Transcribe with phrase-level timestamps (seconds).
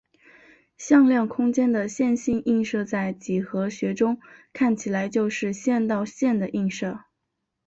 [0.79, 4.19] 向量空间的线性映射在几何学中
[4.51, 7.03] 看起来就是线到线的映射。